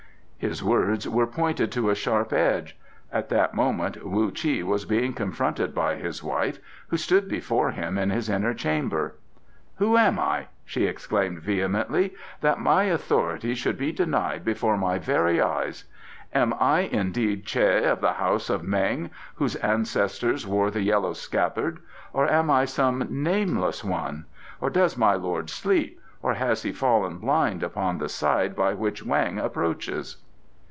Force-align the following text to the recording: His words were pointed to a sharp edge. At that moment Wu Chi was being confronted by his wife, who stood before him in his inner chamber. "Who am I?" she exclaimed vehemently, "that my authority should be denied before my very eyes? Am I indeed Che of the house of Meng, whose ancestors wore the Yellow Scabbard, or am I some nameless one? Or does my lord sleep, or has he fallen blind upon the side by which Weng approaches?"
His 0.49 0.63
words 0.63 1.07
were 1.07 1.27
pointed 1.27 1.71
to 1.73 1.91
a 1.91 1.95
sharp 1.95 2.33
edge. 2.33 2.75
At 3.13 3.29
that 3.29 3.53
moment 3.53 4.03
Wu 4.03 4.31
Chi 4.31 4.63
was 4.63 4.85
being 4.85 5.13
confronted 5.13 5.75
by 5.75 5.97
his 5.97 6.23
wife, 6.23 6.57
who 6.87 6.97
stood 6.97 7.27
before 7.29 7.69
him 7.69 7.95
in 7.99 8.09
his 8.09 8.27
inner 8.27 8.55
chamber. 8.55 9.13
"Who 9.75 9.97
am 9.97 10.17
I?" 10.17 10.47
she 10.65 10.85
exclaimed 10.87 11.43
vehemently, 11.43 12.15
"that 12.39 12.59
my 12.59 12.85
authority 12.85 13.53
should 13.53 13.77
be 13.77 13.91
denied 13.91 14.43
before 14.43 14.77
my 14.77 14.97
very 14.97 15.39
eyes? 15.39 15.83
Am 16.33 16.55
I 16.59 16.89
indeed 16.91 17.45
Che 17.45 17.83
of 17.85 18.01
the 18.01 18.13
house 18.13 18.49
of 18.49 18.63
Meng, 18.63 19.11
whose 19.35 19.55
ancestors 19.57 20.47
wore 20.47 20.71
the 20.71 20.81
Yellow 20.81 21.13
Scabbard, 21.13 21.81
or 22.13 22.27
am 22.27 22.49
I 22.49 22.65
some 22.65 23.05
nameless 23.11 23.83
one? 23.83 24.25
Or 24.59 24.71
does 24.71 24.97
my 24.97 25.13
lord 25.13 25.51
sleep, 25.51 26.01
or 26.23 26.33
has 26.33 26.63
he 26.63 26.71
fallen 26.71 27.19
blind 27.19 27.61
upon 27.61 27.99
the 27.99 28.09
side 28.09 28.55
by 28.55 28.73
which 28.73 29.05
Weng 29.05 29.37
approaches?" 29.37 30.17